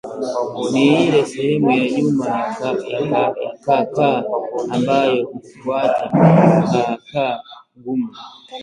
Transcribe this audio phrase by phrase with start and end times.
[0.71, 2.25] Ni ile sehemu ya nyuma
[3.43, 4.23] ya kaakaa
[4.71, 6.09] ambayo hufuata
[6.71, 7.39] kaakaa
[7.75, 8.15] gumu